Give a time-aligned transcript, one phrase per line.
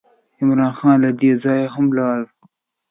[0.39, 2.21] عمرا خان له دې ځایه هم ولاړ.